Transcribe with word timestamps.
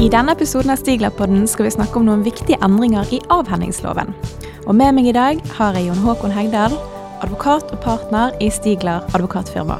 I 0.00 0.06
denne 0.08 0.32
episoden 0.32 0.72
av 0.72 0.78
Stiglerpodden 0.80 1.42
skal 1.44 1.66
vi 1.66 1.70
snakke 1.74 1.98
om 2.00 2.06
noen 2.08 2.22
viktige 2.24 2.56
endringer 2.64 3.10
i 3.12 3.18
avhendingsloven. 3.28 4.14
Og 4.64 4.72
med 4.72 4.94
meg 4.96 5.10
i 5.10 5.12
dag 5.12 5.42
har 5.58 5.76
jeg 5.76 5.90
Jon 5.90 6.00
Håkon 6.00 6.32
Hegdal, 6.32 6.72
advokat 7.20 7.68
og 7.68 7.82
partner 7.84 8.32
i 8.40 8.48
Stigler 8.48 9.04
advokatfirma. 9.12 9.76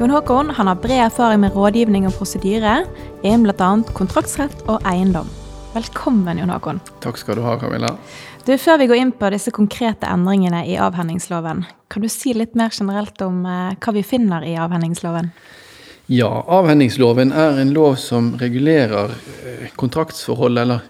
Jon 0.00 0.14
Håkon 0.14 0.54
han 0.56 0.70
har 0.70 0.80
bred 0.80 1.02
erfaring 1.10 1.42
med 1.42 1.52
rådgivning 1.52 2.06
og 2.08 2.16
prosedyre 2.16 2.78
innen 3.20 3.44
bl.a. 3.44 3.68
kontraktsrett 3.98 4.64
og 4.72 4.80
eiendom. 4.88 5.28
Velkommen, 5.76 6.40
Jon 6.40 6.54
Håkon. 6.54 6.80
Takk 7.04 7.20
skal 7.20 7.36
du 7.36 7.44
ha, 7.44 7.58
Camilla. 7.60 7.92
Du, 8.48 8.54
Før 8.56 8.80
vi 8.80 8.88
går 8.88 9.02
inn 9.02 9.12
på 9.20 9.34
disse 9.36 9.52
konkrete 9.52 10.08
endringene 10.08 10.64
i 10.64 10.80
avhendingsloven, 10.80 11.66
kan 11.92 12.08
du 12.08 12.08
si 12.08 12.32
litt 12.32 12.56
mer 12.56 12.72
generelt 12.72 13.20
om 13.28 13.44
eh, 13.44 13.76
hva 13.84 13.96
vi 14.00 14.06
finner 14.16 14.48
i 14.48 14.56
avhendingsloven? 14.56 15.28
Ja, 16.06 16.44
avhendingsloven 16.46 17.32
er 17.34 17.56
en 17.58 17.72
lov 17.74 17.96
som 17.98 18.36
regulerer 18.38 19.10
eh, 19.10 19.70
kontraktsforholdet, 19.74 20.62
eller 20.62 20.84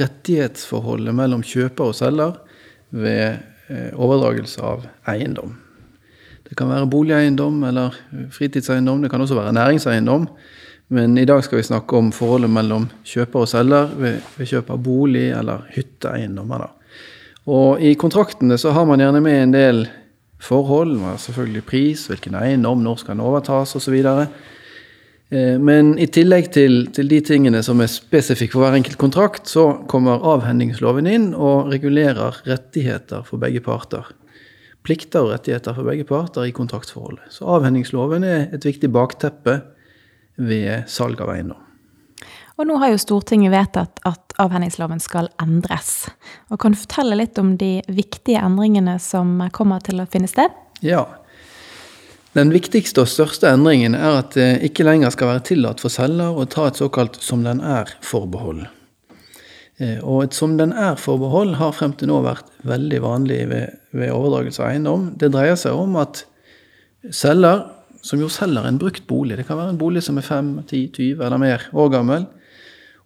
rettighetsforholdet 0.00 1.12
mellom 1.12 1.42
kjøper 1.44 1.90
og 1.90 1.96
selger 1.98 2.38
ved 2.88 3.34
eh, 3.68 3.90
overdragelse 3.92 4.62
av 4.64 4.86
eiendom. 5.12 5.58
Det 6.48 6.56
kan 6.56 6.72
være 6.72 6.88
boligeiendom 6.88 7.58
eller 7.68 7.98
fritidseiendom, 8.32 9.02
det 9.04 9.10
kan 9.12 9.20
også 9.20 9.36
være 9.36 9.52
næringseiendom. 9.58 10.24
Men 10.92 11.18
i 11.20 11.26
dag 11.28 11.44
skal 11.44 11.60
vi 11.60 11.68
snakke 11.68 12.00
om 12.00 12.08
forholdet 12.12 12.52
mellom 12.52 12.88
kjøper 13.04 13.44
og 13.44 13.52
selger 13.52 13.92
ved, 14.00 14.18
ved 14.38 14.50
kjøp 14.54 14.72
av 14.72 14.80
bolig 14.84 15.26
eller 15.36 15.68
hytteeiendommer. 15.76 16.64
Og 17.44 17.80
i 17.80 17.92
kontraktene 18.00 18.56
så 18.60 18.72
har 18.72 18.88
man 18.88 19.04
gjerne 19.04 19.20
med 19.20 19.36
en 19.36 19.54
del 19.56 19.84
forhold. 20.40 20.96
Selvfølgelig 21.20 21.64
pris, 21.68 22.08
hvilken 22.08 22.40
eiendom, 22.40 22.80
når 22.84 23.04
skal 23.04 23.18
den 23.18 23.24
overtas 23.28 23.76
osv. 23.76 24.00
Eh, 25.32 25.58
men 25.58 25.94
i 25.98 26.06
tillegg 26.12 26.50
til, 26.52 26.86
til, 26.92 27.08
de 27.08 27.20
tingene 27.24 27.62
som 27.64 27.80
er 27.80 27.88
spesifikke 27.88 28.52
for 28.52 28.66
hver 28.66 28.76
enkelt 28.76 28.98
kontrakt, 29.00 29.48
så 29.48 29.70
kommer 29.88 30.24
avhendingsloven 30.34 31.08
inn 31.08 31.30
og 31.32 31.70
regulerer 31.72 32.42
rettigheter 32.48 33.24
for 33.24 33.40
begge 33.40 33.62
parter. 33.64 34.10
Plikter 34.84 35.24
og 35.24 35.32
rettigheter 35.32 35.76
for 35.78 35.88
begge 35.88 36.04
parter 36.04 36.44
i 36.44 36.52
kontraktsforholdet. 36.52 37.30
Så 37.32 37.48
avhendingsloven 37.48 38.26
er 38.28 38.48
et 38.52 38.66
viktig 38.66 38.90
bakteppe 38.92 39.60
ved 40.36 40.90
salg 40.90 41.22
av 41.22 41.32
eiendom. 41.32 41.68
Og 42.60 42.68
nå 42.68 42.76
har 42.82 42.92
jo 42.92 43.00
Stortinget 43.00 43.54
vedtatt 43.54 44.02
at 44.04 44.34
avhendingsloven 44.42 45.00
skal 45.00 45.30
endres. 45.40 46.10
Og 46.52 46.60
Kan 46.60 46.74
du 46.74 46.82
fortelle 46.82 47.16
litt 47.16 47.40
om 47.40 47.54
de 47.56 47.78
viktige 47.88 48.42
endringene 48.44 48.98
som 49.00 49.38
kommer 49.56 49.80
til 49.80 50.02
å 50.02 50.08
finne 50.12 50.28
sted? 50.28 50.52
Ja. 50.84 51.06
Den 52.32 52.48
viktigste 52.48 53.02
og 53.04 53.10
største 53.12 53.50
endringen 53.52 53.92
er 53.92 54.22
at 54.22 54.36
det 54.38 54.62
ikke 54.64 54.86
lenger 54.88 55.12
skal 55.12 55.34
være 55.34 55.42
tillatt 55.50 55.82
for 55.84 55.92
selger 55.92 56.32
å 56.32 56.46
ta 56.48 56.70
et 56.70 56.78
såkalt 56.80 57.18
'som 57.20 57.42
den 57.44 57.60
er'-forbehold. 57.60 58.68
Eh, 59.78 59.98
og 60.02 60.22
et 60.24 60.34
'som 60.34 60.56
den 60.56 60.72
er'-forbehold 60.72 61.56
har 61.56 61.72
frem 61.72 61.92
til 61.92 62.08
nå 62.08 62.22
vært 62.22 62.48
veldig 62.64 63.00
vanlig 63.02 63.48
ved, 63.48 63.76
ved 63.92 64.10
overdragelse 64.10 64.62
av 64.62 64.70
eiendom. 64.70 65.18
Det 65.18 65.30
dreier 65.30 65.56
seg 65.56 65.72
om 65.72 65.96
at 65.96 66.24
selger, 67.10 67.66
som 68.02 68.18
jo 68.18 68.28
selger 68.28 68.64
en 68.66 68.78
brukt 68.78 69.06
bolig, 69.06 69.36
det 69.36 69.46
kan 69.46 69.58
være 69.58 69.68
en 69.68 69.78
bolig 69.78 70.02
som 70.02 70.16
er 70.16 70.22
5, 70.22 70.64
10, 70.66 70.88
20 70.88 71.20
eller 71.24 71.38
mer 71.38 71.60
år 71.74 71.90
gammel, 71.90 72.26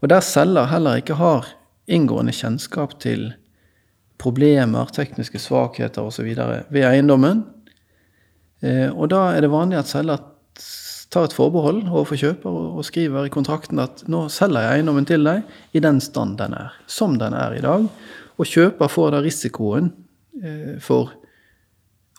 og 0.02 0.08
der 0.08 0.20
selger 0.20 0.66
heller 0.66 0.96
ikke 0.96 1.14
har 1.16 1.46
inngående 1.88 2.32
kjennskap 2.32 3.00
til 3.00 3.34
problemer, 4.18 4.86
tekniske 4.86 5.38
svakheter 5.38 6.02
osv. 6.02 6.36
ved 6.70 6.84
eiendommen. 6.84 7.55
Eh, 8.64 8.88
og 8.90 9.10
da 9.12 9.30
er 9.34 9.44
det 9.44 9.52
vanlig 9.52 9.80
at 9.80 9.90
selger 9.90 10.22
tar 11.12 11.28
et 11.28 11.36
forbehold 11.36 11.84
overfor 11.86 12.18
kjøper 12.18 12.54
og 12.76 12.84
skriver 12.84 13.28
i 13.28 13.32
kontrakten 13.32 13.78
at 13.78 14.02
nå 14.10 14.24
selger 14.32 14.64
jeg 14.64 14.80
eiendommen 14.80 15.06
til 15.06 15.22
deg 15.24 15.44
i 15.76 15.82
den 15.84 16.00
stand 16.02 16.34
den 16.40 16.56
er, 16.58 16.74
som 16.90 17.14
den 17.20 17.36
er 17.36 17.54
i 17.54 17.62
dag. 17.62 17.86
Og 18.36 18.50
kjøper 18.50 18.90
får 18.90 19.14
da 19.14 19.22
risikoen 19.24 19.92
eh, 20.42 20.76
for 20.82 21.14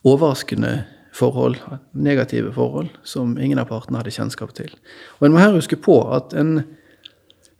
overraskende 0.08 0.80
forhold, 1.18 1.58
negative 1.98 2.54
forhold, 2.54 2.92
som 3.04 3.36
ingen 3.42 3.60
av 3.60 3.68
partene 3.72 4.00
hadde 4.00 4.14
kjennskap 4.14 4.54
til. 4.56 4.70
Og 5.18 5.28
en 5.28 5.34
må 5.34 5.42
her 5.42 5.56
huske 5.56 5.80
på 5.82 6.00
at 6.14 6.36
en 6.38 6.62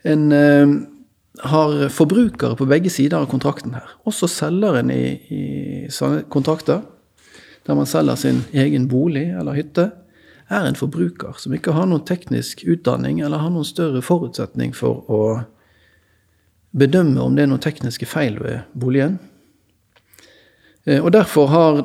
en 0.08 0.32
eh, 0.32 0.68
har 1.48 1.90
forbrukere 1.94 2.58
på 2.58 2.68
begge 2.70 2.90
sider 2.90 3.20
av 3.20 3.30
kontrakten 3.32 3.76
her. 3.78 3.90
Også 4.10 4.30
selgeren 4.32 4.92
i, 4.94 5.18
i 5.30 5.42
kontrakter, 6.34 6.82
der 7.68 7.76
man 7.76 7.90
selger 7.90 8.16
sin 8.16 8.44
egen 8.56 8.88
bolig 8.88 9.28
eller 9.36 9.58
hytte, 9.58 9.92
er 10.48 10.64
en 10.64 10.80
forbruker 10.80 11.36
som 11.42 11.54
ikke 11.54 11.76
har 11.76 11.90
noen 11.90 12.06
teknisk 12.08 12.64
utdanning 12.64 13.20
eller 13.20 13.44
har 13.44 13.52
noen 13.52 13.68
større 13.68 14.02
forutsetning 14.02 14.72
for 14.76 15.04
å 15.12 15.22
bedømme 16.78 17.20
om 17.20 17.36
det 17.36 17.44
er 17.44 17.52
noen 17.52 17.64
tekniske 17.64 18.08
feil 18.08 18.40
ved 18.40 18.64
boligen. 18.72 19.18
Eh, 20.88 21.04
og 21.04 21.12
Derfor 21.12 21.52
har 21.52 21.82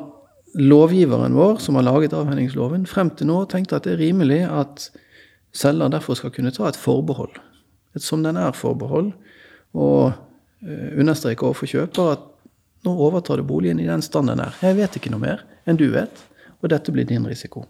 lovgiveren 0.55 1.35
vår, 1.35 1.59
som 1.65 1.79
har 1.79 1.89
laget 1.89 2.15
avhendingsloven, 2.15 2.87
frem 2.87 3.11
til 3.17 3.33
nå 3.33 3.43
tenkt 3.51 3.73
at 3.73 3.89
det 3.89 3.97
er 3.97 4.05
rimelig 4.05 4.45
at 4.47 4.91
selger 5.57 5.91
derfor 5.91 6.17
skal 6.17 6.33
kunne 6.35 6.53
ta 6.55 6.69
et 6.69 6.79
forbehold 6.79 7.41
et 7.97 8.05
som 8.05 8.23
den 8.25 8.39
er-forbehold, 8.41 9.13
og 9.73 10.13
uh, 10.63 10.91
understreke 10.99 11.47
overfor 11.47 11.71
kjøper 11.71 12.13
at 12.15 12.29
nå 12.83 12.95
overtar 13.07 13.39
du 13.39 13.47
boligen 13.47 13.81
i 13.81 13.87
den 13.87 14.03
stand 14.03 14.31
den 14.33 14.43
er. 14.43 14.57
Jeg 14.63 14.79
vet 14.79 14.99
ikke 14.99 15.13
noe 15.13 15.23
mer 15.23 15.45
enn 15.69 15.79
du 15.79 15.89
vet, 15.93 16.25
og 16.63 16.71
dette 16.73 16.95
blir 16.95 17.07
din 17.07 17.27
risiko. 17.27 17.65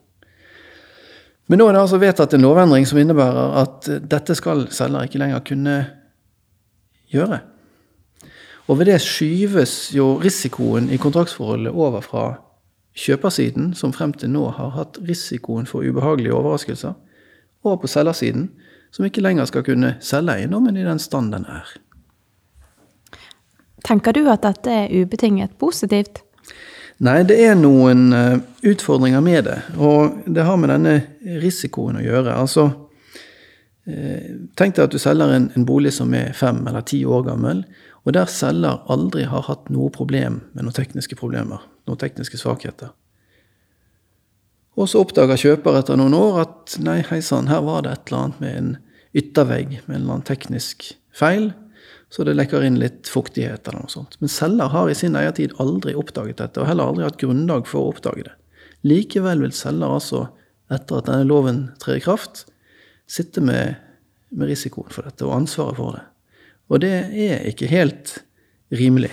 Men 1.50 1.60
nå 1.60 1.66
er 1.68 1.76
det 1.76 1.82
altså 1.82 2.00
vedtatt 2.00 2.36
en 2.36 2.44
lovendring 2.46 2.86
som 2.88 3.00
innebærer 3.02 3.56
at 3.60 3.88
dette 4.08 4.36
skal 4.38 4.68
selger 4.72 5.08
ikke 5.08 5.20
lenger 5.20 5.42
kunne 5.44 5.76
gjøre. 7.12 7.42
Og 8.70 8.78
ved 8.78 8.88
det 8.88 9.00
skyves 9.04 9.90
jo 9.92 10.14
risikoen 10.22 10.88
i 10.88 11.00
kontraktsforholdet 11.02 11.74
over 11.74 12.00
fra 12.04 12.26
kjøpersiden, 12.96 13.72
som 13.74 13.92
frem 13.92 14.12
til 14.16 14.30
nå 14.32 14.46
har 14.56 14.72
hatt 14.76 15.00
risikoen 15.08 15.66
for 15.68 15.84
ubehagelige 15.84 16.34
overraskelser, 16.36 16.94
over 17.64 17.82
på 17.82 17.90
selgersiden, 17.90 18.50
som 18.92 19.06
ikke 19.08 19.24
lenger 19.24 19.48
skal 19.48 19.64
kunne 19.66 19.96
selge 20.04 20.36
eiendommen 20.36 20.76
i 20.76 20.84
den 20.86 21.00
stand 21.00 21.32
den 21.32 21.46
er. 21.48 21.68
Tenker 23.86 24.14
du 24.14 24.26
at 24.30 24.44
dette 24.46 24.70
er 24.70 24.92
ubetinget 24.92 25.56
positivt? 25.58 26.22
Nei, 27.02 27.22
det 27.26 27.38
er 27.42 27.56
noen 27.58 28.12
eh, 28.14 28.38
utfordringer 28.70 29.22
med 29.24 29.48
det. 29.48 29.58
Og 29.82 30.22
det 30.30 30.44
har 30.46 30.58
med 30.60 30.70
denne 30.70 30.94
risikoen 31.42 31.98
å 31.98 32.04
gjøre. 32.04 32.36
Altså, 32.38 32.68
eh, 33.90 34.36
tenk 34.58 34.76
deg 34.76 34.84
at 34.86 34.94
du 34.94 35.00
selger 35.02 35.34
en, 35.34 35.50
bolig 35.66 35.94
som 35.96 36.14
er 36.14 36.30
fem 36.36 36.60
eller 36.62 36.86
ti 36.86 37.02
år 37.02 37.24
gammel, 37.26 37.64
og 38.02 38.14
der 38.14 38.30
selger 38.30 38.84
aldri 38.90 39.26
har 39.30 39.46
hatt 39.48 39.70
noe 39.74 39.90
problem 39.94 40.42
med 40.52 40.66
noen 40.66 40.76
tekniske 40.76 41.18
problemer, 41.18 41.64
noen 41.90 41.98
tekniske 41.98 42.38
svakheter. 42.38 42.94
Og 44.78 44.88
så 44.88 45.02
oppdager 45.02 45.40
kjøper 45.40 45.80
etter 45.82 45.98
noen 46.00 46.14
år 46.16 46.40
at 46.46 46.78
nei, 46.82 47.00
hei 47.10 47.20
sann, 47.24 47.50
her 47.50 47.64
var 47.66 47.82
det 47.84 47.96
et 47.96 48.08
eller 48.08 48.22
annet 48.22 48.40
med 48.42 48.56
en 48.56 48.70
yttervegg 49.12 49.74
med 49.84 49.90
en 49.90 49.98
eller 49.98 50.14
annen 50.14 50.28
teknisk 50.30 50.86
feil, 51.12 51.50
så 52.12 52.26
det 52.28 52.34
lekker 52.36 52.64
inn 52.66 52.76
litt 52.80 53.08
fuktighet 53.08 53.68
eller 53.68 53.86
noe 53.86 53.92
sånt. 53.92 54.18
Men 54.20 54.28
selger 54.28 54.68
har 54.74 54.90
i 54.90 54.96
sin 54.96 55.16
eiertid 55.16 55.54
aldri 55.62 55.94
oppdaget 55.96 56.42
dette, 56.42 56.60
og 56.60 56.68
heller 56.68 56.90
aldri 56.90 57.06
hatt 57.06 57.20
grunnlag 57.20 57.64
for 57.70 57.80
å 57.80 57.94
oppdage 57.94 58.26
det. 58.26 58.34
Likevel 58.84 59.40
vil 59.46 59.54
selger 59.56 59.96
altså, 59.96 60.26
etter 60.72 61.00
at 61.00 61.08
denne 61.08 61.28
loven 61.28 61.62
trer 61.80 61.96
i 61.96 62.04
kraft, 62.04 62.44
sitte 63.08 63.40
med, 63.44 63.78
med 64.28 64.52
risikoen 64.52 64.92
for 64.92 65.08
dette 65.08 65.24
og 65.24 65.38
ansvaret 65.38 65.80
for 65.80 65.96
det. 65.96 66.04
Og 66.72 66.84
det 66.84 66.92
er 67.24 67.48
ikke 67.48 67.70
helt 67.72 68.18
rimelig. 68.72 69.12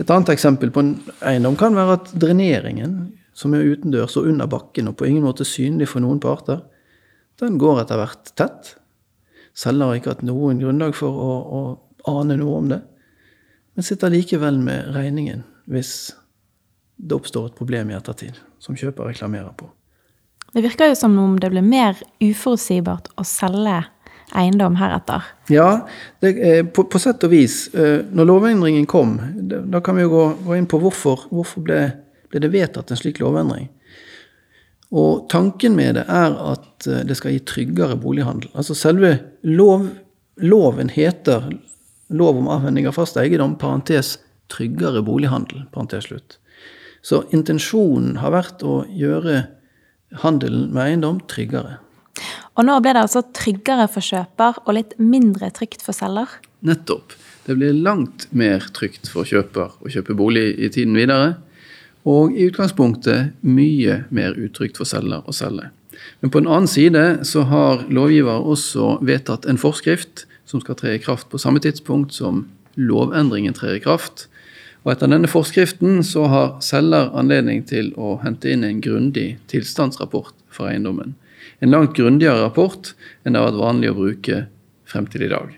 Et 0.00 0.10
annet 0.10 0.32
eksempel 0.32 0.72
på 0.74 0.82
en 0.82 0.94
eiendom 1.26 1.58
kan 1.60 1.76
være 1.76 1.98
at 1.98 2.14
dreneringen 2.22 2.94
som 3.36 3.54
er 3.54 3.66
utendørs 3.66 4.16
og 4.18 4.30
under 4.30 4.48
bakken 4.50 4.90
og 4.90 4.96
på 4.98 5.10
ingen 5.10 5.26
måte 5.26 5.46
synlig 5.46 5.90
for 5.92 6.02
noen 6.04 6.22
parter, 6.22 6.62
den 7.40 7.58
går 7.60 7.82
etter 7.82 8.00
hvert 8.00 8.32
tett. 8.38 8.74
Selger 9.56 9.90
har 9.90 9.98
ikke 9.98 10.14
hatt 10.14 10.26
noen 10.26 10.60
grunnlag 10.60 10.96
for 10.96 11.14
å, 11.14 11.30
å 11.40 11.60
ane 12.08 12.36
noe 12.40 12.56
om 12.58 12.70
det, 12.72 12.80
men 13.74 13.86
sitter 13.86 14.12
likevel 14.12 14.58
med 14.62 14.90
regningen 14.94 15.44
hvis 15.70 16.12
det 17.00 17.16
oppstår 17.16 17.50
et 17.50 17.58
problem 17.58 17.92
i 17.92 17.96
ettertid, 17.96 18.36
som 18.60 18.76
kjøper 18.76 19.12
reklamerer 19.12 19.54
på. 19.56 19.70
Det 20.52 20.64
virker 20.64 20.90
jo 20.90 20.98
som 20.98 21.14
om 21.22 21.38
det 21.40 21.52
blir 21.52 21.64
mer 21.64 21.98
uforutsigbart 22.20 23.12
å 23.16 23.24
selge 23.24 23.78
eiendom 24.36 24.76
heretter. 24.78 25.24
Ja, 25.50 25.86
det, 26.22 26.34
på, 26.74 26.84
på, 26.90 27.00
sett 27.02 27.22
og 27.26 27.32
vis. 27.32 27.68
Eh, 27.74 28.02
når 28.14 28.28
lovendringen 28.28 28.86
kom, 28.90 29.16
da 29.40 29.80
kan 29.82 29.98
vi 29.98 30.04
jo 30.04 30.12
gå, 30.12 30.24
gå 30.46 30.58
inn 30.58 30.68
på 30.70 30.78
hvorfor, 30.82 31.24
hvorfor 31.30 31.64
ble 31.66 31.80
ble 32.30 32.42
det 32.44 32.52
vedtatt 32.54 32.90
en 32.90 32.98
slik 32.98 33.20
lovendring. 33.20 33.68
Og 34.90 35.26
tanken 35.30 35.76
med 35.78 35.98
det 35.98 36.06
er 36.10 36.34
at 36.34 36.86
eh, 36.86 37.02
det 37.06 37.16
skal 37.18 37.34
gi 37.34 37.42
tryggere 37.46 37.98
bolighandel. 38.00 38.50
Altså 38.54 38.74
selve 38.78 39.16
lov, 39.46 39.86
loven 40.42 40.90
heter 40.90 41.50
lov 42.10 42.38
om 42.40 42.50
avhending 42.50 42.88
av 42.90 42.96
fast 42.98 43.18
eiendom, 43.20 43.56
parentes 43.58 44.18
tryggere 44.50 45.02
bolighandel, 45.06 45.64
parentes 45.74 46.08
slutt. 46.08 46.38
Så 47.02 47.22
intensjonen 47.32 48.18
har 48.20 48.34
vært 48.34 48.64
å 48.66 48.82
gjøre 48.92 49.46
handelen 50.24 50.68
med 50.74 50.88
eiendom 50.88 51.20
tryggere. 51.30 51.78
Og 52.58 52.66
nå 52.66 52.76
ble 52.82 52.92
det 52.92 53.04
altså 53.06 53.22
tryggere 53.36 53.86
for 53.88 54.04
kjøper 54.04 54.58
og 54.66 54.74
litt 54.76 54.96
mindre 55.00 55.48
trygt 55.54 55.84
for 55.86 55.96
selger? 55.96 56.40
Nettopp. 56.66 57.14
Det 57.46 57.56
blir 57.56 57.72
langt 57.72 58.26
mer 58.36 58.66
trygt 58.76 59.08
for 59.08 59.28
kjøper 59.28 59.78
å 59.80 59.92
kjøpe 59.92 60.16
bolig 60.18 60.50
i 60.60 60.68
tiden 60.72 60.98
videre. 60.98 61.38
Og 62.08 62.34
i 62.36 62.48
utgangspunktet 62.50 63.36
mye 63.44 64.02
mer 64.12 64.36
utrygt 64.36 64.80
for 64.80 64.88
selger 64.88 65.24
å 65.24 65.34
selge. 65.36 65.70
Men 66.20 66.32
på 66.32 66.40
den 66.40 66.50
annen 66.50 66.68
side 66.68 67.04
så 67.28 67.44
har 67.48 67.86
lovgiver 67.92 68.44
også 68.52 68.98
vedtatt 69.04 69.48
en 69.48 69.60
forskrift 69.60 70.26
som 70.50 70.62
skal 70.62 70.78
tre 70.78 70.96
i 70.96 71.02
kraft 71.02 71.28
på 71.30 71.38
samme 71.38 71.62
tidspunkt 71.62 72.14
som 72.16 72.48
lovendringen 72.74 73.54
trer 73.54 73.78
i 73.78 73.82
kraft. 73.82 74.26
Og 74.84 74.94
etter 74.94 75.10
denne 75.12 75.28
forskriften 75.30 76.02
så 76.06 76.22
har 76.32 76.54
selger 76.64 77.12
anledning 77.16 77.62
til 77.68 77.92
å 78.00 78.16
hente 78.24 78.50
inn 78.50 78.64
en 78.66 78.82
grundig 78.82 79.38
tilstandsrapport 79.52 80.34
for 80.50 80.68
eiendommen. 80.70 81.14
En 81.60 81.72
langt 81.74 81.96
grundigere 81.96 82.44
rapport 82.46 82.94
enn 83.24 83.32
det 83.34 83.40
har 83.40 83.48
vært 83.50 83.64
vanlig 83.64 83.88
å 83.92 83.98
bruke 83.98 84.36
frem 84.88 85.06
til 85.10 85.22
i 85.26 85.32
dag. 85.32 85.48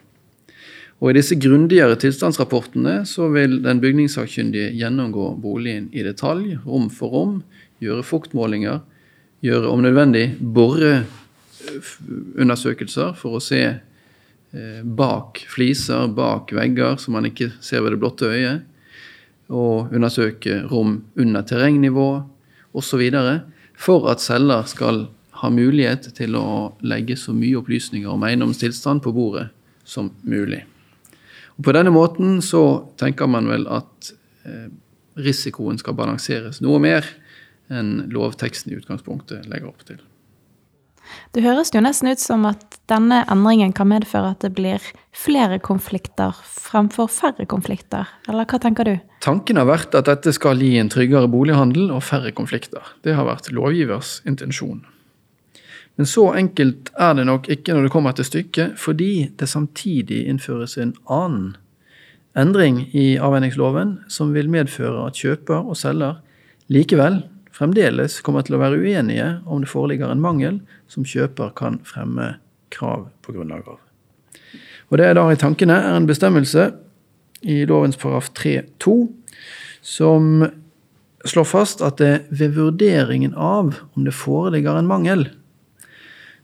Og 1.03 1.07
I 1.11 1.17
disse 1.19 1.37
grundigere 1.43 1.99
tilstandsrapportene 1.99 2.95
så 3.11 3.27
vil 3.35 3.53
den 3.65 3.83
bygningssakkyndige 3.83 4.71
gjennomgå 4.79 5.27
boligen 5.43 5.87
i 5.91 6.07
detalj, 6.07 6.63
rom 6.63 6.87
for 6.95 7.11
rom, 7.11 7.43
gjøre 7.83 8.07
fuktmålinger, 8.07 8.79
gjøre 9.43 9.67
om 9.71 9.83
nødvendig 9.83 10.39
boreundersøkelser 10.39 13.15
for 13.19 13.35
å 13.39 13.41
se 13.43 13.83
bak 14.85 15.39
fliser, 15.49 16.11
bak 16.13 16.51
vegger, 16.53 16.99
som 17.01 17.15
man 17.17 17.25
ikke 17.25 17.49
ser 17.65 17.81
ved 17.81 17.95
det 17.95 18.01
blotte 18.03 18.29
øyet, 18.29 18.67
og 19.53 19.93
undersøke 19.93 20.59
rom 20.69 20.99
under 21.17 21.45
terrengnivå 21.49 22.09
osv. 22.77 23.03
for 23.77 24.11
at 24.13 24.21
selger 24.21 24.69
skal 24.69 25.07
ha 25.43 25.51
mulighet 25.51 26.13
til 26.15 26.37
å 26.39 26.75
legge 26.87 27.17
så 27.19 27.35
mye 27.35 27.59
opplysninger 27.59 28.11
om 28.11 28.23
eiendommens 28.23 28.61
tilstand 28.63 29.03
på 29.03 29.13
bordet 29.13 29.49
som 29.85 30.13
mulig. 30.23 30.63
Og 31.59 31.65
På 31.65 31.75
denne 31.75 31.91
måten 31.91 32.41
så 32.43 32.93
tenker 33.01 33.27
man 33.27 33.49
vel 33.51 33.67
at 33.67 34.13
eh, 34.47 34.71
risikoen 35.19 35.81
skal 35.81 35.99
balanseres 35.99 36.63
noe 36.63 36.79
mer 36.83 37.09
enn 37.73 38.09
lovteksten 38.13 38.73
i 38.73 38.79
utgangspunktet 38.79 39.49
legger 39.51 39.73
opp 39.73 39.85
til. 39.89 40.01
Det 41.33 41.45
høres 41.45 41.73
jo 41.75 41.83
nesten 41.85 42.11
ut 42.13 42.21
som 42.21 42.47
at 42.49 42.79
denne 42.91 43.23
endringen 43.33 43.73
kan 43.77 43.91
medføre 43.91 44.35
at 44.35 44.45
det 44.45 44.53
blir 44.57 44.83
flere 45.17 45.59
konflikter 45.63 46.37
fremfor 46.73 47.11
færre 47.13 47.47
konflikter, 47.49 48.09
eller 48.29 48.49
hva 48.49 48.61
tenker 48.63 48.89
du? 48.89 48.95
Tanken 49.25 49.61
har 49.61 49.69
vært 49.69 49.95
at 49.99 50.09
dette 50.09 50.33
skal 50.35 50.63
gi 50.63 50.75
en 50.81 50.91
tryggere 50.93 51.31
bolighandel 51.31 51.91
og 51.93 52.05
færre 52.07 52.33
konflikter. 52.37 52.95
Det 53.05 53.17
har 53.19 53.29
vært 53.29 53.53
lovgivers 53.53 54.21
intensjon. 54.29 54.83
Men 56.01 56.09
så 56.09 56.31
enkelt 56.39 56.89
er 56.97 57.19
det 57.19 57.27
nok 57.29 57.51
ikke 57.53 57.75
når 57.75 57.87
det 57.87 57.93
kommer 57.93 58.17
til 58.17 58.27
stykket, 58.27 58.79
fordi 58.81 59.29
det 59.39 59.51
samtidig 59.51 60.25
innføres 60.31 60.79
en 60.81 60.95
annen 61.13 61.53
endring 62.39 62.87
i 62.97 63.19
avveiningsloven 63.21 63.99
som 64.09 64.33
vil 64.33 64.49
medføre 64.51 65.05
at 65.07 65.21
kjøper 65.21 65.69
og 65.69 65.77
selger 65.77 66.23
likevel 66.73 67.21
fremdeles 67.53 68.21
kommer 68.25 68.47
til 68.47 68.57
å 68.57 68.63
være 68.63 68.81
uenige 68.81 69.29
om 69.47 69.63
det 69.63 69.71
foreligger 69.71 70.13
en 70.13 70.23
mangel 70.23 70.61
som 70.91 71.07
kjøper 71.07 71.53
kan 71.59 71.81
fremme 71.87 72.37
krav 72.73 73.09
på 73.25 73.35
grunnlag 73.37 73.67
av. 73.69 73.81
Og 74.93 74.99
Det 74.99 75.07
jeg 75.09 75.17
da 75.17 75.27
i 75.33 75.41
tankene 75.41 75.77
er 75.81 75.95
en 75.97 76.09
bestemmelse 76.09 76.71
i 77.49 77.63
lovens 77.69 77.97
paragraf 77.97 78.29
3-2 78.37 78.97
som 79.83 80.45
slår 81.25 81.47
fast 81.49 81.83
at 81.85 82.01
det 82.03 82.27
ved 82.31 82.57
vurderingen 82.59 83.35
av 83.35 83.79
om 83.95 84.05
det 84.05 84.15
foreligger 84.15 84.77
en 84.77 84.91
mangel, 84.91 85.29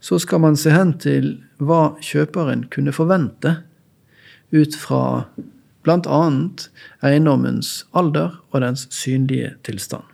så 0.01 0.19
skal 0.23 0.41
man 0.45 0.57
se 0.57 0.73
hen 0.73 0.95
til 1.03 1.35
hva 1.61 1.99
kjøperen 2.01 2.69
kunne 2.73 2.95
forvente 2.95 3.59
ut 4.55 4.77
fra 4.79 5.03
bl.a. 5.85 6.23
eiendommens 7.05 7.83
alder 7.93 8.39
og 8.53 8.63
dens 8.65 8.87
synlige 8.95 9.57
tilstand. 9.67 10.08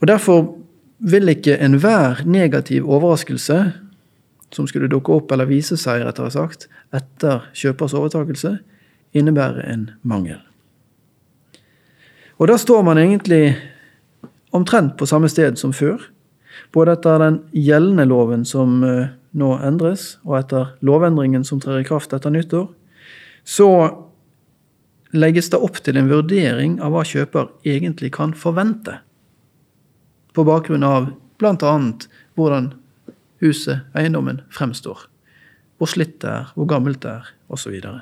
Og 0.00 0.06
Derfor 0.06 0.56
vil 0.98 1.28
ikke 1.28 1.58
enhver 1.60 2.22
negativ 2.24 2.88
overraskelse 2.88 3.58
som 4.54 4.66
skulle 4.68 4.88
dukke 4.88 5.12
opp 5.12 5.32
eller 5.32 5.48
vise 5.50 5.76
seg 5.80 6.04
rettere 6.06 6.30
sagt, 6.32 6.68
etter 6.94 7.48
kjøpers 7.56 7.94
overtakelse, 7.98 8.56
innebære 9.16 9.64
en 9.72 9.90
mangel. 10.06 10.38
Og 12.36 12.48
da 12.50 12.56
står 12.60 12.84
man 12.86 13.00
egentlig 13.00 13.56
omtrent 14.56 14.96
på 14.96 15.08
samme 15.08 15.28
sted 15.32 15.58
som 15.60 15.72
før. 15.76 15.98
Både 16.72 16.96
etter 16.96 17.20
den 17.20 17.38
gjeldende 17.52 18.06
loven 18.08 18.44
som 18.48 18.82
eh, 18.84 19.12
nå 19.36 19.52
endres, 19.64 20.16
og 20.24 20.38
etter 20.40 20.74
lovendringen 20.84 21.44
som 21.44 21.60
trer 21.60 21.82
i 21.82 21.88
kraft 21.88 22.14
etter 22.16 22.32
nyttår, 22.32 22.68
så 23.44 23.70
legges 25.16 25.50
det 25.52 25.60
opp 25.62 25.78
til 25.84 25.98
en 26.00 26.08
vurdering 26.10 26.78
av 26.84 26.92
hva 26.92 27.04
kjøper 27.06 27.50
egentlig 27.68 28.12
kan 28.16 28.34
forvente. 28.36 28.98
På 30.36 30.44
bakgrunn 30.44 30.84
av 30.84 31.08
bl.a. 31.40 31.72
hvordan 32.36 32.70
huset, 33.40 33.86
eiendommen, 33.96 34.42
fremstår. 34.52 35.06
Hvor 35.80 35.88
slitt 35.88 36.18
det 36.24 36.28
er, 36.32 36.52
hvor 36.56 36.68
gammelt 36.68 37.02
det 37.04 37.14
er, 37.14 37.32
osv. 37.52 37.76
Så, 37.80 37.96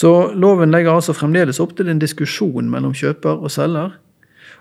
så 0.00 0.12
loven 0.32 0.72
legger 0.72 0.96
altså 0.96 1.16
fremdeles 1.16 1.60
opp 1.60 1.76
til 1.76 1.92
en 1.92 2.00
diskusjon 2.00 2.68
mellom 2.72 2.96
kjøper 2.96 3.40
og 3.40 3.52
selger 3.52 3.96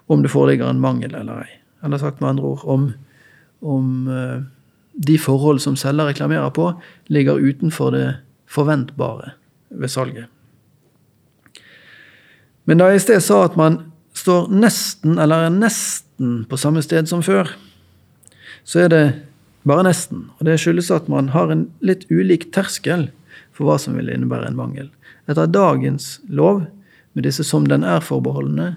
om 0.07 0.24
det 0.24 0.31
foreligger 0.31 0.69
en 0.71 0.83
mangel 0.83 1.15
eller 1.15 1.44
ei. 1.44 1.57
Eller 1.83 2.00
sagt 2.01 2.21
med 2.21 2.30
andre 2.30 2.54
ord 2.54 2.63
om, 2.63 2.88
om 3.62 4.07
uh, 4.07 4.39
de 4.98 5.18
forhold 5.19 5.59
som 5.63 5.75
selger 5.80 6.09
reklamerer 6.12 6.50
på, 6.56 6.71
ligger 7.07 7.44
utenfor 7.44 7.92
det 7.94 8.07
forventbare 8.48 9.36
ved 9.69 9.92
salget. 9.92 10.25
Men 12.65 12.80
da 12.80 12.89
jeg 12.92 13.00
i 13.00 13.04
sted 13.04 13.24
sa 13.24 13.44
at 13.45 13.56
man 13.59 13.80
står 14.18 14.50
nesten, 14.54 15.18
eller 15.22 15.48
er 15.48 15.54
nesten, 15.54 16.42
på 16.50 16.58
samme 16.60 16.81
sted 16.86 17.10
som 17.10 17.24
før, 17.25 17.52
så 18.68 18.86
er 18.86 18.92
det 18.94 19.04
bare 19.68 19.86
nesten. 19.88 20.28
Og 20.38 20.48
det 20.48 20.58
skyldes 20.62 20.90
at 20.94 21.10
man 21.12 21.31
har 21.36 21.52
en 21.54 21.68
litt 21.86 22.08
ulik 22.10 22.50
terskel 22.56 23.10
for 23.56 23.68
hva 23.68 23.78
som 23.81 23.98
vil 23.98 24.10
innebære 24.14 24.50
en 24.50 24.60
mangel. 24.60 24.90
Etter 25.28 25.50
dagens 25.52 26.18
lov, 26.30 26.66
med 27.18 27.25
disse 27.25 27.42
som 27.48 27.66
den 27.66 27.81
er 27.81 28.04
forbeholdne, 28.06 28.75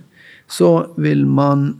så 0.50 0.90
vil 0.96 1.26
man 1.28 1.74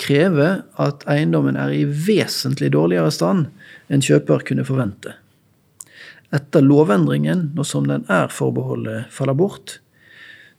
kreve 0.00 0.60
at 0.80 1.04
eiendommen 1.10 1.56
er 1.56 1.72
i 1.72 1.86
vesentlig 1.88 2.70
dårligere 2.74 3.12
stand 3.12 3.48
enn 3.88 4.04
kjøper 4.04 4.44
kunne 4.46 4.66
forvente. 4.68 5.14
Etter 6.30 6.62
lovendringen, 6.62 7.48
når 7.56 7.66
som 7.66 7.88
den 7.88 8.04
er-forbeholdet 8.12 9.08
faller 9.10 9.36
bort, 9.36 9.80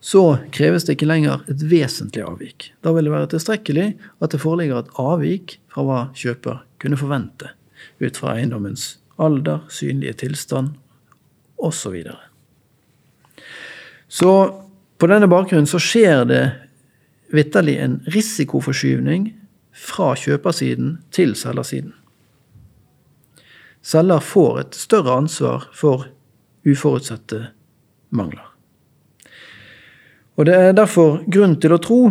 så 0.01 0.37
kreves 0.51 0.87
det 0.87 0.95
ikke 0.95 1.09
lenger 1.09 1.43
et 1.51 1.61
vesentlig 1.69 2.23
avvik. 2.25 2.71
Da 2.81 2.93
vil 2.95 3.05
det 3.05 3.13
være 3.13 3.29
tilstrekkelig 3.35 3.87
at 4.21 4.33
det 4.33 4.41
foreligger 4.41 4.81
et 4.81 4.95
avvik 5.01 5.59
fra 5.69 5.85
hva 5.85 5.99
kjøper 6.17 6.63
kunne 6.81 6.97
forvente, 6.97 7.51
ut 8.01 8.17
fra 8.17 8.33
eiendommens 8.33 8.95
alder, 9.21 9.61
synlige 9.69 10.17
tilstand 10.25 10.73
osv. 11.61 11.77
Så, 11.77 11.89
videre. 11.93 12.17
så 14.09 14.31
på 14.97 15.09
denne 15.11 15.29
bakgrunnen 15.29 15.69
så 15.69 15.77
skjer 15.77 16.25
det 16.25 16.41
vitterlig 17.31 17.77
en 17.83 17.99
risikoforskyvning 18.09 19.29
fra 19.77 20.15
kjøpersiden 20.17 20.95
til 21.13 21.35
selgersiden. 21.37 21.93
Selger 23.81 24.21
får 24.25 24.59
et 24.65 24.77
større 24.77 25.21
ansvar 25.21 25.69
for 25.73 26.09
uforutsette 26.65 27.47
mangler. 28.09 28.50
Og 30.39 30.45
Det 30.45 30.55
er 30.55 30.73
derfor 30.73 31.21
grunn 31.27 31.57
til 31.59 31.73
å 31.75 31.81
tro 31.81 32.01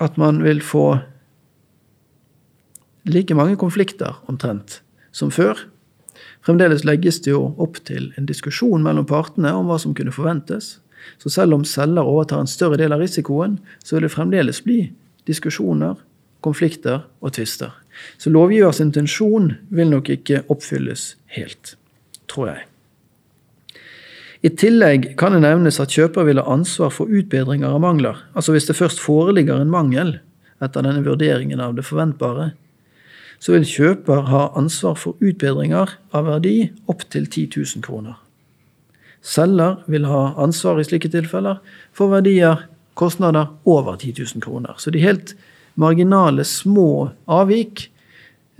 at 0.00 0.16
man 0.16 0.42
vil 0.44 0.62
få 0.64 1.00
like 3.10 3.34
mange 3.34 3.56
konflikter 3.60 4.16
omtrent 4.30 4.80
som 5.12 5.32
før. 5.34 5.58
Fremdeles 6.46 6.84
legges 6.88 7.20
det 7.24 7.34
jo 7.34 7.50
opp 7.60 7.80
til 7.84 8.12
en 8.16 8.28
diskusjon 8.28 8.82
mellom 8.84 9.06
partene 9.08 9.52
om 9.56 9.68
hva 9.68 9.78
som 9.82 9.94
kunne 9.96 10.14
forventes. 10.14 10.78
Så 11.18 11.32
selv 11.32 11.56
om 11.56 11.66
selger 11.68 12.06
overtar 12.06 12.40
en 12.40 12.50
større 12.50 12.78
del 12.80 12.92
av 12.92 13.02
risikoen, 13.02 13.58
så 13.84 13.96
vil 13.96 14.06
det 14.06 14.14
fremdeles 14.14 14.62
bli 14.64 14.80
diskusjoner, 15.28 15.98
konflikter 16.44 17.04
og 17.20 17.34
tvister. 17.36 17.72
Så 18.16 18.32
lovgivers 18.32 18.80
intensjon 18.80 19.52
vil 19.68 19.92
nok 19.92 20.08
ikke 20.16 20.44
oppfylles 20.52 21.14
helt, 21.36 21.76
tror 22.30 22.54
jeg. 22.54 22.66
I 24.40 24.48
tillegg 24.48 25.18
kan 25.20 25.34
det 25.34 25.42
nevnes 25.44 25.76
at 25.82 25.92
kjøper 25.92 26.24
vil 26.24 26.40
ha 26.40 26.48
ansvar 26.48 26.92
for 26.94 27.12
utbedringer 27.12 27.74
av 27.74 27.82
mangler. 27.84 28.22
Altså 28.32 28.54
hvis 28.54 28.70
det 28.70 28.78
først 28.78 29.02
foreligger 29.02 29.60
en 29.60 29.72
mangel 29.72 30.14
etter 30.64 30.84
denne 30.84 31.04
vurderingen 31.04 31.60
av 31.60 31.74
det 31.76 31.84
forventbare, 31.84 32.54
så 33.40 33.52
vil 33.52 33.68
kjøper 33.68 34.24
ha 34.28 34.46
ansvar 34.56 34.96
for 35.00 35.20
utbedringer 35.20 35.92
av 36.16 36.26
verdi 36.28 36.70
opptil 36.92 37.28
10 37.28 37.52
000 37.56 37.84
kroner. 37.84 38.16
Selger 39.20 39.82
vil 39.92 40.08
ha 40.08 40.30
ansvar 40.40 40.80
i 40.80 40.86
slike 40.88 41.12
tilfeller 41.12 41.60
for 41.96 42.12
verdier, 42.12 42.64
kostnader 42.96 43.52
over 43.68 43.96
10 43.96 44.24
000 44.24 44.44
kroner. 44.44 44.76
Så 44.80 44.92
de 44.92 45.04
helt 45.04 45.34
marginale, 45.80 46.44
små 46.44 47.10
avvik 47.28 47.86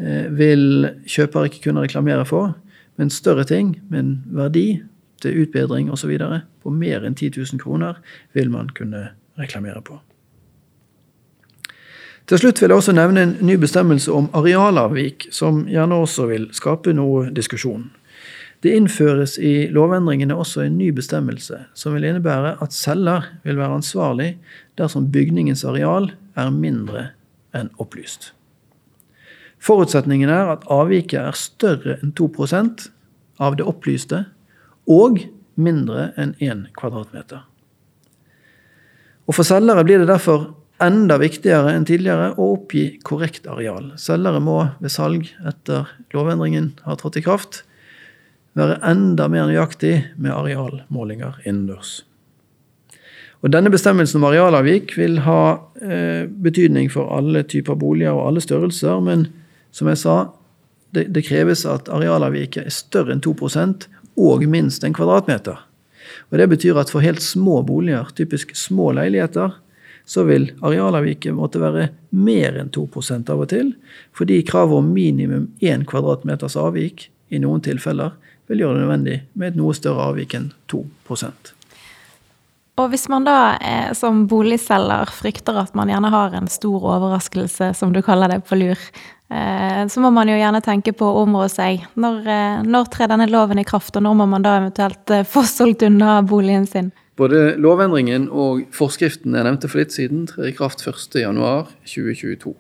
eh, 0.01 0.29
vil 0.29 0.89
kjøper 1.09 1.49
ikke 1.49 1.65
kunne 1.69 1.85
reklamere 1.85 2.25
for. 2.29 2.53
Men 3.01 3.13
større 3.13 3.45
ting 3.49 3.79
med 3.89 4.01
en 4.01 4.15
verdi 4.37 4.67
til 5.21 5.43
utbedring 5.43 5.91
osv. 5.93 6.19
på 6.63 6.71
mer 6.71 7.05
enn 7.05 7.15
10 7.15 7.33
000 7.37 7.61
kroner 7.63 8.01
vil 8.33 8.51
man 8.51 8.71
kunne 8.75 9.11
reklamere 9.39 9.83
på. 9.83 10.01
Til 12.31 12.39
slutt 12.39 12.61
vil 12.63 12.71
jeg 12.71 12.79
også 12.79 12.93
nevne 12.95 13.23
en 13.23 13.33
ny 13.43 13.57
bestemmelse 13.59 14.13
om 14.13 14.29
arealavvik, 14.39 15.29
som 15.35 15.65
gjerne 15.67 15.97
også 16.05 16.29
vil 16.31 16.45
skape 16.55 16.93
noe 16.95 17.31
diskusjon. 17.35 17.89
Det 18.63 18.75
innføres 18.77 19.39
i 19.41 19.71
lovendringene 19.73 20.37
også 20.37 20.67
en 20.67 20.77
ny 20.79 20.91
bestemmelse, 20.93 21.63
som 21.75 21.97
vil 21.97 22.05
innebære 22.05 22.59
at 22.63 22.77
selger 22.77 23.31
vil 23.43 23.57
være 23.59 23.81
ansvarlig 23.81 24.35
dersom 24.79 25.09
bygningens 25.11 25.65
areal 25.65 26.13
er 26.37 26.53
mindre 26.53 27.09
enn 27.57 27.73
opplyst. 27.81 28.35
Forutsetningen 29.61 30.31
er 30.31 30.53
at 30.53 30.69
avviket 30.73 31.19
er 31.21 31.37
større 31.37 31.99
enn 31.99 32.13
2% 32.17 32.87
av 33.41 33.57
det 33.57 33.67
opplyste 33.67 34.27
og 34.91 35.23
mindre 35.61 36.11
enn 36.21 36.35
1 36.43 36.69
kvadratmeter. 36.79 37.45
Og 39.31 39.37
For 39.37 39.47
selgere 39.47 39.85
blir 39.87 40.03
det 40.03 40.11
derfor 40.11 40.51
enda 40.83 41.19
viktigere 41.21 41.75
enn 41.77 41.87
tidligere 41.87 42.33
å 42.41 42.55
oppgi 42.57 42.85
korrekt 43.07 43.47
areal. 43.51 43.93
Selgere 44.01 44.41
må 44.43 44.59
ved 44.81 44.93
salg 44.93 45.29
etter 45.47 45.91
lovendringen 46.17 46.73
har 46.87 46.99
trådt 46.99 47.21
i 47.21 47.25
kraft, 47.25 47.63
være 48.59 48.81
enda 48.83 49.29
mer 49.31 49.47
nøyaktig 49.47 49.95
med 50.19 50.35
arealmålinger 50.35 51.45
innendørs. 51.45 52.01
Og 53.41 53.53
Denne 53.55 53.71
bestemmelsen 53.73 54.19
om 54.21 54.27
arealavvik 54.29 54.97
vil 54.99 55.23
ha 55.25 55.43
eh, 55.81 56.27
betydning 56.29 56.91
for 56.93 57.09
alle 57.15 57.45
typer 57.49 57.79
boliger 57.79 58.13
og 58.17 58.27
alle 58.27 58.43
størrelser, 58.45 58.99
men 59.05 59.29
som 59.73 59.89
jeg 59.89 60.01
sa, 60.03 60.17
det, 60.93 61.07
det 61.15 61.25
kreves 61.29 61.63
at 61.69 61.89
arealavviket 61.93 62.67
er 62.67 62.75
større 62.75 63.15
enn 63.15 63.23
2 63.25 63.37
og 64.17 64.47
minst 64.49 64.85
en 64.85 64.95
kvadratmeter. 64.97 65.59
Og 66.31 66.39
Det 66.39 66.49
betyr 66.49 66.79
at 66.79 66.91
for 66.91 67.01
helt 67.01 67.23
små 67.23 67.63
boliger, 67.63 68.11
typisk 68.15 68.57
små 68.57 68.93
leiligheter, 68.93 69.55
så 70.07 70.25
vil 70.25 70.51
arealavviket 70.63 71.35
måtte 71.35 71.61
være 71.61 71.91
mer 72.11 72.57
enn 72.59 72.71
2 72.71 72.89
av 73.31 73.41
og 73.41 73.49
til, 73.49 73.75
fordi 74.13 74.43
kravet 74.43 74.79
om 74.79 74.91
minimum 74.93 75.51
1 75.61 75.87
kvadratmeters 75.87 76.57
avvik 76.57 77.11
i 77.31 77.39
noen 77.39 77.61
tilfeller 77.61 78.17
vil 78.51 78.65
gjøre 78.65 78.75
det 78.75 78.83
nødvendig 78.83 79.17
med 79.35 79.53
et 79.53 79.57
noe 79.61 79.75
større 79.75 80.11
avvik 80.11 80.35
enn 80.35 80.53
2 80.73 80.85
og 82.81 82.89
hvis 82.93 83.09
man 83.13 83.27
da 83.27 83.57
eh, 83.61 83.91
som 83.97 84.25
boligselger 84.31 85.11
frykter 85.13 85.59
at 85.61 85.75
man 85.77 85.91
gjerne 85.93 86.11
har 86.13 86.37
en 86.37 86.49
stor 86.49 86.87
overraskelse, 86.95 87.75
som 87.77 87.93
du 87.93 88.01
kaller 88.05 88.33
det, 88.33 88.41
på 88.49 88.57
lur, 88.57 88.79
så 89.31 90.01
må 90.03 90.11
man 90.11 90.29
jo 90.31 90.39
gjerne 90.39 90.63
tenke 90.65 90.93
på 90.97 91.07
å 91.07 91.23
områ 91.25 91.45
seg. 91.51 91.85
Når, 92.01 92.17
eh, 92.27 92.63
når 92.67 92.89
trer 92.91 93.11
denne 93.13 93.29
loven 93.31 93.61
i 93.63 93.67
kraft, 93.67 93.95
og 93.97 94.03
når 94.03 94.17
må 94.19 94.27
man 94.31 94.43
da 94.43 94.57
eventuelt 94.59 95.11
eh, 95.15 95.27
få 95.27 95.45
solgt 95.47 95.85
unna 95.87 96.21
boligen 96.27 96.67
sin? 96.67 96.91
Både 97.21 97.55
lovendringen 97.61 98.29
og 98.33 98.65
forskriften 98.75 99.37
jeg 99.37 99.47
nevnte 99.47 99.69
for 99.69 99.83
litt 99.83 99.95
siden, 99.95 100.25
trer 100.31 100.51
i 100.51 100.57
kraft 100.57 100.83
1.1.2022. 100.83 102.55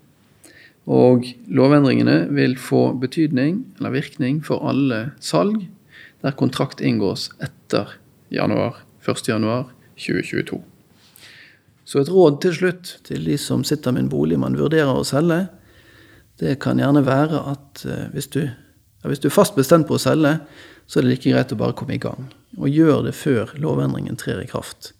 Og 0.90 1.26
lovendringene 1.46 2.24
vil 2.34 2.56
få 2.58 2.90
betydning 3.00 3.62
eller 3.78 3.94
virkning 3.94 4.40
for 4.44 4.62
alle 4.66 5.10
salg 5.22 5.62
der 6.20 6.36
kontrakt 6.36 6.82
inngås 6.84 7.30
etter 7.40 7.96
januar, 8.30 8.82
1. 9.06 9.28
januar 9.28 9.70
2022. 9.96 10.60
Så 11.84 12.02
et 12.02 12.10
råd 12.12 12.42
til 12.44 12.54
slutt 12.54 12.92
til 13.08 13.24
de 13.26 13.38
som 13.40 13.64
sitter 13.66 13.94
med 13.94 14.04
en 14.04 14.12
bolig 14.12 14.38
man 14.38 14.58
vurderer 14.58 14.92
å 15.00 15.06
selge, 15.06 15.48
det 16.40 16.56
kan 16.62 16.80
gjerne 16.80 17.04
være 17.04 17.42
at 17.52 17.84
eh, 17.84 18.06
hvis 18.14 18.30
du, 18.32 18.40
ja, 18.48 19.08
hvis 19.10 19.20
du 19.20 19.28
er 19.28 19.36
fast 19.36 19.58
bestemt 19.58 19.88
på 19.88 19.98
å 19.98 20.02
selge, 20.02 20.38
så 20.90 20.98
er 20.98 21.06
det 21.06 21.12
like 21.12 21.34
greit 21.34 21.52
å 21.54 21.60
bare 21.60 21.76
komme 21.76 21.94
i 21.94 22.02
gang. 22.02 22.30
Og 22.58 22.72
gjør 22.72 23.04
det 23.06 23.14
før 23.18 23.52
lovendringen 23.60 24.18
trer 24.18 24.40
i 24.42 24.48
kraft. 24.48 24.92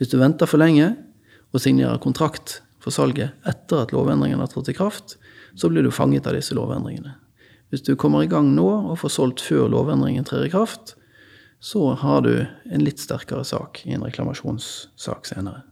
Hvis 0.00 0.10
du 0.10 0.18
venter 0.18 0.48
for 0.50 0.60
lenge 0.62 0.94
og 1.52 1.62
signerer 1.62 2.00
kontrakt 2.02 2.60
for 2.82 2.94
salget 2.94 3.36
etter 3.48 3.84
at 3.84 3.94
lovendringen 3.94 4.40
har 4.42 4.50
trådt 4.50 4.72
i 4.72 4.76
kraft, 4.76 5.16
så 5.58 5.70
blir 5.70 5.84
du 5.84 5.92
fanget 5.94 6.26
av 6.26 6.36
disse 6.36 6.56
lovendringene. 6.56 7.16
Hvis 7.68 7.84
du 7.84 7.92
kommer 8.00 8.24
i 8.24 8.30
gang 8.30 8.54
nå 8.56 8.66
og 8.66 9.00
får 9.02 9.12
solgt 9.12 9.44
før 9.44 9.68
lovendringen 9.72 10.24
trer 10.24 10.46
i 10.46 10.52
kraft, 10.52 10.94
så 11.60 11.92
har 11.98 12.22
du 12.24 12.32
en 12.46 12.84
litt 12.84 13.02
sterkere 13.02 13.44
sak 13.44 13.82
i 13.84 13.92
en 13.96 14.04
reklamasjonssak 14.06 15.26
senere. 15.28 15.64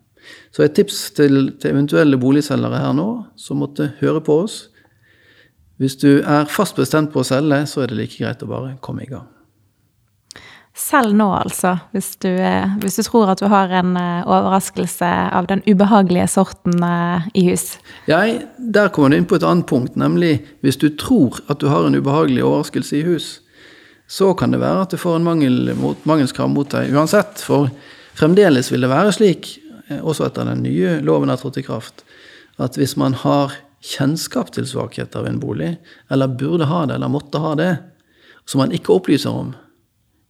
Så 0.51 0.65
et 0.65 0.75
tips 0.75 1.13
til, 1.15 1.53
til 1.63 1.71
eventuelle 1.71 2.19
boligselgere 2.19 2.81
her 2.83 2.97
nå 2.99 3.09
som 3.39 3.63
måtte 3.63 3.93
høre 4.01 4.21
på 4.27 4.41
oss. 4.43 4.67
Hvis 5.77 5.97
du 6.01 6.23
er 6.25 6.49
fast 6.49 6.77
bestemt 6.79 7.13
på 7.13 7.21
å 7.21 7.27
selge, 7.27 7.65
så 7.69 7.85
er 7.85 7.93
det 7.93 7.99
like 7.99 8.21
greit 8.21 8.45
å 8.45 8.49
bare 8.49 8.77
komme 8.85 9.05
i 9.05 9.11
gang. 9.11 9.27
Selg 10.77 11.15
nå, 11.17 11.31
altså, 11.33 11.71
hvis 11.97 12.11
du, 12.21 12.29
eh, 12.29 12.75
hvis 12.83 12.99
du, 12.99 13.03
tror 13.07 13.31
at 13.33 13.41
du 13.41 13.47
har 13.49 13.71
en 13.79 13.95
eh, 13.97 14.27
overraskelse 14.29 15.09
av 15.33 15.49
den 15.49 15.63
ubehagelige 15.65 16.27
sorten 16.29 16.85
eh, 16.85 17.29
i 17.33 17.47
hus. 17.47 17.79
Ja, 18.05 18.21
der 18.61 18.93
kommer 18.93 19.09
du 19.09 19.17
inn 19.17 19.29
på 19.29 19.39
et 19.39 19.47
annet 19.47 19.65
punkt, 19.71 19.97
nemlig 19.97 20.35
hvis 20.61 20.77
du 20.77 20.91
tror 21.01 21.41
at 21.49 21.65
du 21.65 21.71
har 21.73 21.89
en 21.89 21.97
ubehagelig 21.97 22.45
overraskelse 22.45 23.01
i 23.01 23.07
hus, 23.09 23.31
så 24.07 24.35
kan 24.37 24.53
det 24.53 24.61
være 24.61 24.85
at 24.85 24.93
du 24.93 25.01
får 25.01 25.17
en 25.17 25.25
mangel 25.25 25.73
mot, 25.81 26.05
mangelskrav 26.05 26.53
mot 26.53 26.69
deg 26.77 26.93
uansett. 26.93 27.41
For 27.41 27.73
fremdeles 28.21 28.69
vil 28.71 28.85
det 28.85 28.93
være 28.93 29.17
slik, 29.17 29.55
også 29.97 30.29
etter 30.29 30.45
den 30.51 30.61
nye 30.67 30.99
loven 31.01 31.33
har 31.33 31.41
trådt 31.41 31.57
i 31.63 31.65
kraft, 31.65 32.05
at 32.61 32.77
hvis 32.77 32.99
man 33.01 33.17
har 33.25 33.57
kjennskap 33.85 34.51
til 34.55 34.67
svakheter 34.69 35.25
ved 35.25 35.35
en 35.35 35.41
bolig, 35.43 35.71
eller 36.11 36.33
burde 36.33 36.69
ha 36.71 36.85
det, 36.87 36.97
eller 36.97 37.13
måtte 37.13 37.41
ha 37.43 37.55
det, 37.59 37.71
som 38.47 38.63
man 38.63 38.75
ikke 38.75 38.95
opplyser 38.95 39.31
om, 39.31 39.55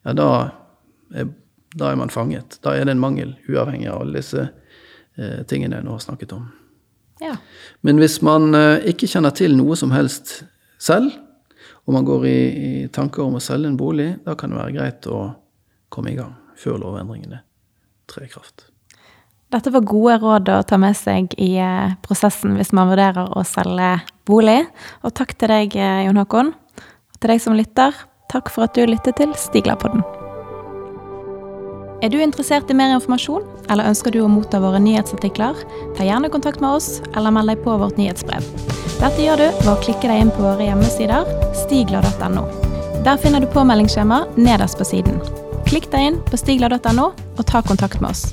ja, 0.06 0.14
da 0.16 0.28
er, 1.14 1.28
da 1.76 1.90
er 1.90 1.98
man 2.00 2.12
fanget. 2.12 2.58
Da 2.64 2.74
er 2.76 2.86
det 2.86 2.96
en 2.96 3.02
mangel, 3.02 3.34
uavhengig 3.48 3.90
av 3.92 4.02
alle 4.04 4.20
disse 4.20 4.46
eh, 4.46 5.42
tingene 5.48 5.78
jeg 5.78 5.86
nå 5.86 5.96
har 5.96 6.04
snakket 6.04 6.34
om. 6.36 6.46
Ja. 7.20 7.36
Men 7.86 8.00
hvis 8.00 8.20
man 8.24 8.54
eh, 8.56 8.86
ikke 8.92 9.08
kjenner 9.10 9.34
til 9.36 9.56
noe 9.58 9.76
som 9.78 9.92
helst 9.94 10.38
selv, 10.82 11.12
og 11.86 11.94
man 11.94 12.06
går 12.06 12.26
i, 12.26 12.38
i, 12.38 12.70
tanker 12.92 13.24
om 13.24 13.36
å 13.38 13.42
selge 13.42 13.70
en 13.70 13.78
bolig, 13.78 14.10
da 14.24 14.34
kan 14.38 14.52
det 14.52 14.58
være 14.58 14.74
greit 14.74 15.06
å 15.10 15.20
komme 15.92 16.12
i 16.12 16.18
gang 16.18 16.34
før 16.58 16.80
lovendringene 16.82 17.44
trer 18.10 18.26
i 18.26 18.32
kraft. 18.32 18.66
Dette 19.54 19.70
var 19.70 19.84
gode 19.86 20.16
råd 20.18 20.48
å 20.50 20.62
ta 20.66 20.76
med 20.80 20.96
seg 20.98 21.30
i 21.38 21.52
eh, 21.62 21.94
prosessen 22.02 22.56
hvis 22.58 22.72
man 22.74 22.90
vurderer 22.90 23.30
å 23.30 23.44
selge 23.46 23.92
bolig. 24.26 24.64
Og 25.06 25.14
takk 25.14 25.36
til 25.38 25.52
deg, 25.52 25.76
eh, 25.78 26.02
Jon 26.08 26.18
Håkon. 26.18 26.50
Og 26.50 27.20
til 27.20 27.30
deg 27.30 27.42
som 27.42 27.54
lytter, 27.54 27.94
takk 28.32 28.50
for 28.50 28.66
at 28.66 28.74
du 28.74 28.82
lyttet 28.90 29.20
til 29.20 29.34
Stiglerpodden. 29.38 30.02
Er 32.04 32.10
du 32.12 32.18
interessert 32.20 32.68
i 32.70 32.76
mer 32.76 32.90
informasjon, 32.92 33.46
eller 33.70 33.88
ønsker 33.88 34.12
du 34.12 34.18
å 34.24 34.28
motta 34.28 34.58
våre 34.60 34.80
nyhetsartikler? 34.82 35.62
Ta 35.96 36.04
gjerne 36.04 36.28
kontakt 36.32 36.60
med 36.60 36.76
oss, 36.76 36.98
eller 37.14 37.32
meld 37.32 37.48
deg 37.54 37.62
på 37.64 37.78
vårt 37.80 37.96
nyhetsbrev. 38.00 38.44
Dette 38.98 39.22
gjør 39.22 39.40
du 39.40 39.46
ved 39.62 39.70
å 39.72 39.78
klikke 39.84 40.10
deg 40.10 40.24
inn 40.24 40.34
på 40.34 40.42
våre 40.42 40.66
hjemmesider 40.66 41.30
stigla.no. 41.62 42.44
Der 43.06 43.22
finner 43.22 43.40
du 43.40 43.48
påmeldingsskjema 43.54 44.24
nederst 44.34 44.82
på 44.82 44.90
siden. 44.90 45.22
Klikk 45.70 45.88
deg 45.94 46.10
inn 46.10 46.20
på 46.26 46.42
stigla.no 46.42 47.12
og 47.14 47.46
ta 47.46 47.62
kontakt 47.62 48.02
med 48.02 48.10
oss. 48.10 48.26